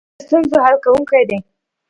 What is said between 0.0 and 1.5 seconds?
پلار د ستونزو حل کوونکی دی.